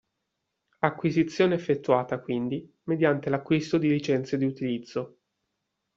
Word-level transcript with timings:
Acquisizione 0.79 1.53
effettuata 1.53 2.17
quindi 2.21 2.75
mediante 2.85 3.29
l'acquisto 3.29 3.77
di 3.77 3.87
licenze 3.87 4.35
di 4.35 4.45
utilizzo. 4.45 5.19